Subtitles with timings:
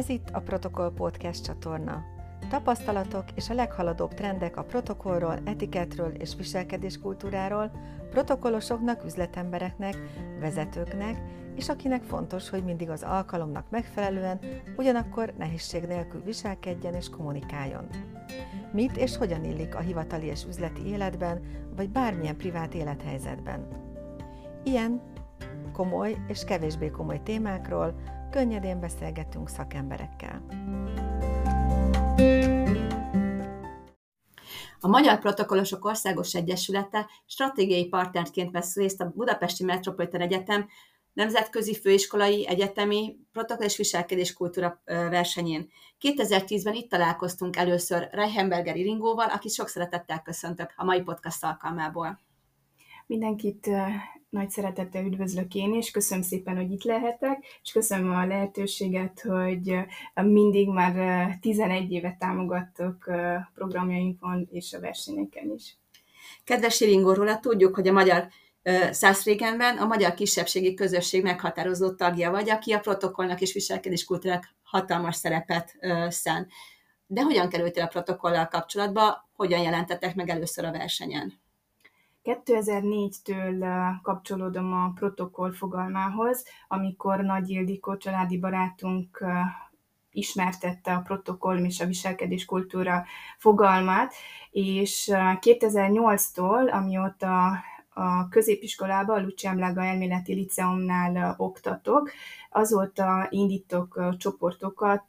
[0.00, 2.04] Ez itt a Protokoll Podcast csatorna.
[2.48, 7.70] Tapasztalatok és a leghaladóbb trendek a protokollról, etiketről és viselkedéskultúráról,
[8.10, 9.96] protokollosoknak, üzletembereknek,
[10.38, 11.22] vezetőknek,
[11.56, 14.38] és akinek fontos, hogy mindig az alkalomnak megfelelően,
[14.76, 17.86] ugyanakkor nehézség nélkül viselkedjen és kommunikáljon.
[18.72, 21.40] Mit és hogyan illik a hivatali és üzleti életben,
[21.76, 23.66] vagy bármilyen privát élethelyzetben.
[24.64, 25.02] Ilyen
[25.72, 27.94] komoly és kevésbé komoly témákról
[28.30, 30.44] könnyedén beszélgetünk szakemberekkel.
[34.80, 40.68] A Magyar Protokollosok Országos Egyesülete stratégiai partnerként vesz részt a Budapesti Metropolitan Egyetem
[41.12, 45.70] nemzetközi főiskolai egyetemi protokoll és viselkedés kultúra versenyén.
[46.00, 52.20] 2010-ben itt találkoztunk először Reichenberger Iringóval, akit sok szeretettel köszöntök a mai podcast alkalmából.
[53.06, 53.70] Mindenkit
[54.30, 59.76] nagy szeretettel üdvözlök én is, köszönöm szépen, hogy itt lehetek, és köszönöm a lehetőséget, hogy
[60.14, 63.10] mindig már 11 éve támogattok
[63.54, 65.76] programjainkon és a versenyeken is.
[66.44, 68.28] Kedves Iringó, róla tudjuk, hogy a magyar
[68.90, 75.78] Szászrégenben a magyar kisebbségi közösség meghatározó tagja vagy, aki a protokollnak és viselkedéskultúrák hatalmas szerepet
[76.08, 76.48] szán.
[77.06, 81.40] De hogyan kerültél a protokollal kapcsolatba, hogyan jelentettek meg először a versenyen?
[82.24, 83.64] 2004-től
[84.02, 89.24] kapcsolódom a protokoll fogalmához, amikor Nagy Ildikó családi barátunk
[90.12, 93.04] ismertette a protokoll és a viselkedés kultúra
[93.38, 94.14] fogalmát,
[94.50, 102.10] és 2008-tól, amióta a középiskolában, a Lucsemlaga Elméleti Liceumnál oktatok,
[102.50, 105.04] azóta indítok csoportokat,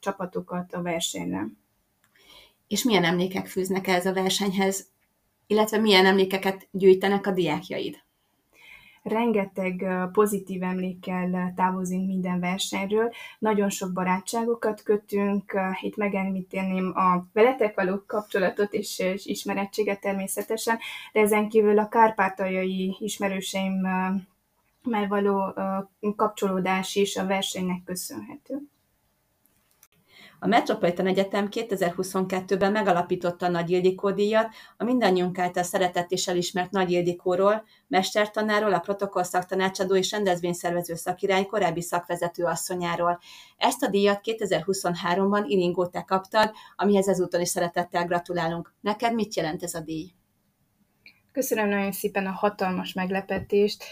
[0.00, 1.46] csapatokat a versenyre.
[2.68, 4.92] És milyen emlékek fűznek ez a versenyhez?
[5.46, 8.04] Illetve milyen emlékeket gyűjtenek a diákjaid?
[9.04, 18.02] rengeteg pozitív emlékkel távozunk minden versenyről, nagyon sok barátságokat kötünk, itt megemlíteném a veletek való
[18.06, 20.78] kapcsolatot és ismerettséget természetesen,
[21.12, 23.86] de ezen kívül a kárpátaljai ismerőseim
[25.08, 25.54] való
[26.16, 28.68] kapcsolódás is a versenynek köszönhető.
[30.38, 36.70] A Metropolitan Egyetem 2022-ben megalapította a Nagy Ildikó díjat, a mindannyiunk által szeretett és elismert
[36.70, 43.20] Nagy Ildikóról, mestertanáról, a protokoll szaktanácsadó és rendezvényszervező szakirány korábbi szakvezető asszonyáról.
[43.56, 48.74] Ezt a díjat 2023-ban Iringó te kaptad, amihez ezúton is szeretettel gratulálunk.
[48.80, 50.12] Neked mit jelent ez a díj?
[51.32, 53.84] Köszönöm nagyon szépen a hatalmas meglepetést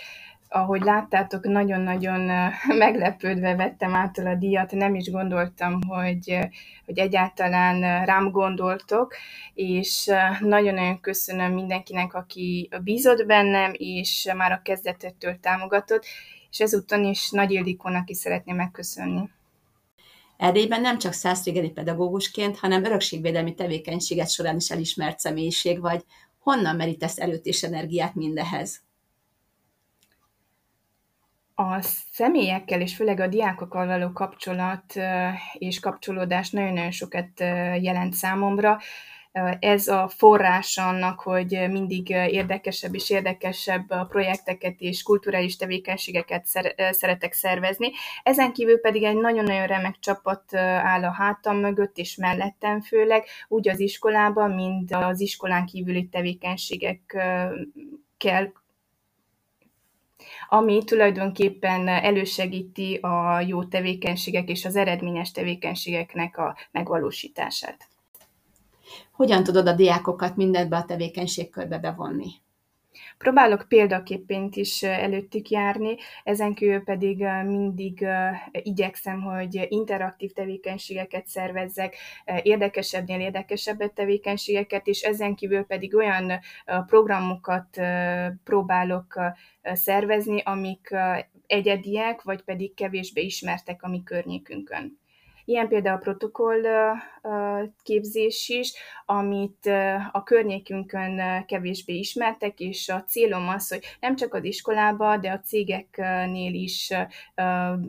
[0.52, 2.20] ahogy láttátok, nagyon-nagyon
[2.84, 6.38] meglepődve vettem ától a díjat, nem is gondoltam, hogy,
[6.86, 9.14] hogy egyáltalán rám gondoltok,
[9.54, 16.04] és nagyon-nagyon köszönöm mindenkinek, aki bízott bennem, és már a kezdetettől támogatott,
[16.50, 19.30] és ezúton is Nagy Ildikónak is szeretném megköszönni.
[20.36, 26.04] Erdélyben nem csak szászrégeli pedagógusként, hanem örökségvédelmi tevékenységet során is elismert személyiség vagy.
[26.38, 28.80] Honnan merítesz erőt és energiát mindehez?
[31.62, 31.80] A
[32.12, 34.94] személyekkel és főleg a diákokkal való kapcsolat
[35.52, 37.40] és kapcsolódás nagyon-nagyon sokat
[37.80, 38.78] jelent számomra.
[39.58, 46.46] Ez a forrás annak, hogy mindig érdekesebb és érdekesebb projekteket és kulturális tevékenységeket
[46.90, 47.90] szeretek szervezni.
[48.22, 53.68] Ezen kívül pedig egy nagyon-nagyon remek csapat áll a hátam mögött és mellettem főleg, úgy
[53.68, 58.52] az iskolában, mint az iskolán kívüli tevékenységekkel
[60.48, 67.88] ami tulajdonképpen elősegíti a jó tevékenységek és az eredményes tevékenységeknek a megvalósítását.
[69.12, 72.30] Hogyan tudod a diákokat mindebbe a tevékenységkörbe bevonni?
[73.18, 78.06] Próbálok példaképpént is előttük járni, ezen kívül pedig mindig
[78.52, 81.96] igyekszem, hogy interaktív tevékenységeket szervezzek,
[82.42, 86.32] érdekesebbnél érdekesebbet tevékenységeket, és ezen kívül pedig olyan
[86.86, 87.80] programokat
[88.44, 89.20] próbálok
[89.62, 90.94] szervezni, amik
[91.46, 95.00] egyediek, vagy pedig kevésbé ismertek a mi környékünkön.
[95.44, 96.62] Ilyen például a protokoll
[97.82, 98.72] képzés is,
[99.06, 99.66] amit
[100.12, 105.40] a környékünkön kevésbé ismertek, és a célom az, hogy nem csak az iskolába, de a
[105.40, 106.92] cégeknél is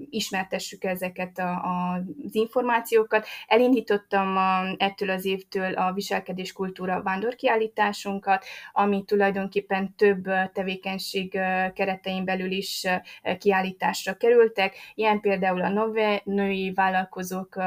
[0.10, 3.28] ismertessük ezeket az információkat.
[3.48, 4.38] Elindítottam
[4.78, 11.32] ettől az évtől a viselkedéskultúra vándorkiállításunkat, ami tulajdonképpen több tevékenység
[11.74, 12.88] keretein belül is
[13.38, 17.62] kiállításra kerültek, ilyen például a nove női vállalkozók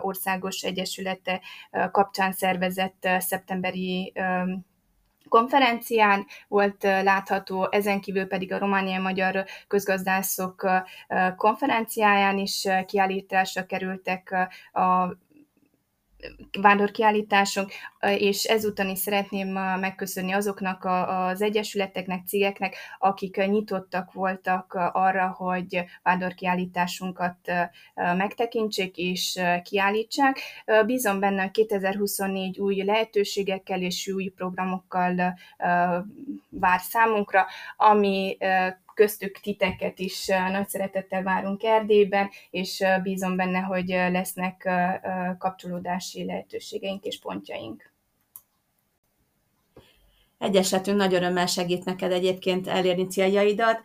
[0.00, 0.62] országos
[0.98, 1.40] egyesülete
[1.90, 4.12] kapcsán szervezett szeptemberi
[5.28, 10.70] konferencián volt látható, ezen kívül pedig a romániai magyar közgazdászok
[11.36, 15.16] konferenciáján is kiállításra kerültek a
[16.60, 17.70] vándorkiállítások,
[18.00, 19.48] és ezúton is szeretném
[19.80, 27.36] megköszönni azoknak az egyesületeknek, cégeknek, akik nyitottak voltak arra, hogy vándorkiállításunkat
[27.94, 30.38] megtekintsék és kiállítsák.
[30.86, 35.38] Bízom benne, hogy 2024 új lehetőségekkel és új programokkal
[36.48, 37.46] vár számunkra,
[37.76, 38.36] ami
[39.02, 44.70] köztük titeket is nagy szeretettel várunk Erdélyben, és bízom benne, hogy lesznek
[45.38, 47.92] kapcsolódási lehetőségeink és pontjaink.
[50.38, 53.80] Egyesetünk nagy örömmel segít neked egyébként elérni céljaidat.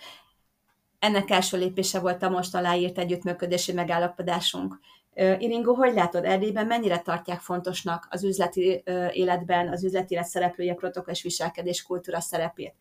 [0.99, 4.79] Ennek első lépése volt a most aláírt együttműködési megállapodásunk.
[5.15, 11.13] Iringo, hogy látod Erdélyben, mennyire tartják fontosnak az üzleti életben, az üzleti élet szereplője protokoll
[11.13, 12.73] és viselkedés kultúra szerepét?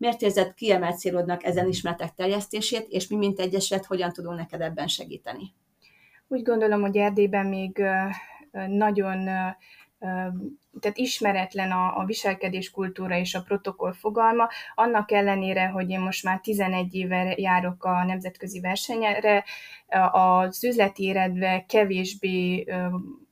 [0.00, 4.86] Miért érzed kiemelt célodnak ezen ismeretek terjesztését, és mi, mint egyesület, hogyan tudunk neked ebben
[4.86, 5.54] segíteni?
[6.28, 7.82] Úgy gondolom, hogy Erdélyben még
[8.66, 9.24] nagyon
[10.80, 16.24] tehát ismeretlen a, a viselkedés kultúra és a protokoll fogalma, annak ellenére, hogy én most
[16.24, 19.44] már 11 éve járok a nemzetközi versenyre,
[20.10, 22.66] az üzleti életbe kevésbé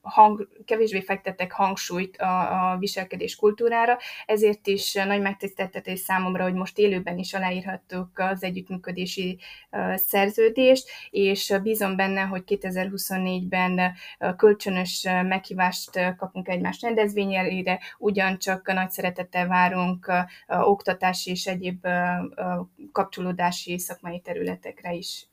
[0.08, 6.78] hang, kevésbé fektettek hangsúlyt a, a viselkedés kultúrára, ezért is nagy megtiszteltetés számomra, hogy most
[6.78, 9.38] élőben is aláírhattuk az együttműködési
[9.94, 13.92] szerződést, és bízom benne, hogy 2024-ben
[14.36, 20.12] kölcsönös meghívást kapunk egymás rendezvényére, ugyancsak nagy szeretettel várunk
[20.46, 21.86] oktatási és egyéb
[22.92, 25.27] kapcsolódási szakmai területekre is.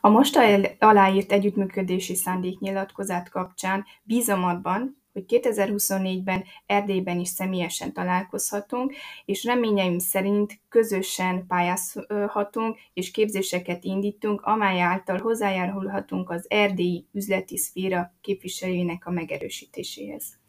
[0.00, 0.38] A most
[0.78, 10.60] aláírt együttműködési szándéknyilatkozat kapcsán bízom abban, hogy 2024-ben Erdélyben is személyesen találkozhatunk, és reményeim szerint
[10.68, 20.41] közösen pályázhatunk és képzéseket indítunk, amely által hozzájárulhatunk az erdélyi üzleti szféra képviselőinek a megerősítéséhez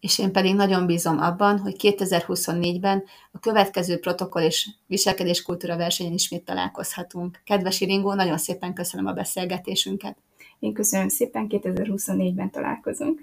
[0.00, 6.44] és én pedig nagyon bízom abban, hogy 2024-ben a következő protokoll és viselkedéskultúra versenyen ismét
[6.44, 7.40] találkozhatunk.
[7.44, 10.16] Kedves Iringó, nagyon szépen köszönöm a beszélgetésünket.
[10.58, 13.20] Én köszönöm szépen, 2024-ben találkozunk.